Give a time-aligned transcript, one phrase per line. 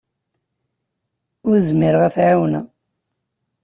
[1.47, 2.65] Ur zmireɣ ad t-ɛawneɣ.